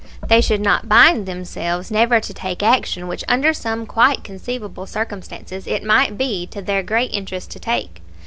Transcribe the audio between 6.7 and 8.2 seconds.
great interest to take.